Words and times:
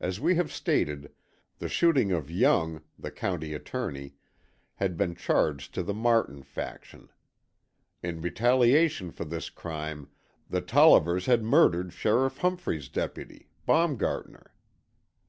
As 0.00 0.18
we 0.18 0.34
have 0.34 0.50
stated, 0.50 1.12
the 1.60 1.68
shooting 1.68 2.10
of 2.10 2.28
Young, 2.28 2.82
the 2.98 3.12
County 3.12 3.54
Attorney, 3.54 4.14
had 4.74 4.96
been 4.96 5.14
charged 5.14 5.72
to 5.74 5.84
the 5.84 5.94
Martin 5.94 6.42
faction. 6.42 7.08
In 8.02 8.20
retaliation 8.20 9.12
for 9.12 9.24
this 9.24 9.48
crime 9.48 10.08
the 10.50 10.60
Tollivers 10.60 11.26
had 11.26 11.44
murdered 11.44 11.92
Sheriff 11.92 12.38
Humphrey's 12.38 12.88
deputy, 12.88 13.48
Baumgartner. 13.64 14.52